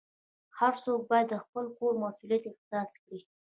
هر 0.59 0.73
څوک 0.83 0.99
باید 1.09 1.27
د 1.29 1.35
خپل 1.43 1.65
کور 1.77 1.93
مسؤلیت 2.03 2.43
احساس 2.47 2.89
کړي. 3.03 3.19